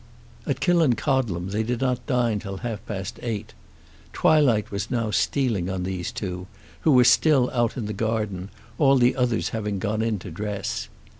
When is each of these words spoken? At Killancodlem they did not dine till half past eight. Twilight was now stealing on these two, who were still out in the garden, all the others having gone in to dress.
At 0.47 0.61
Killancodlem 0.61 1.51
they 1.51 1.61
did 1.61 1.79
not 1.79 2.07
dine 2.07 2.39
till 2.39 2.57
half 2.57 2.83
past 2.87 3.19
eight. 3.21 3.53
Twilight 4.13 4.71
was 4.71 4.89
now 4.89 5.11
stealing 5.11 5.69
on 5.69 5.83
these 5.83 6.11
two, 6.11 6.47
who 6.79 6.93
were 6.93 7.03
still 7.03 7.51
out 7.53 7.77
in 7.77 7.85
the 7.85 7.93
garden, 7.93 8.49
all 8.79 8.95
the 8.97 9.15
others 9.15 9.49
having 9.49 9.77
gone 9.77 10.01
in 10.01 10.17
to 10.17 10.31
dress. 10.31 10.89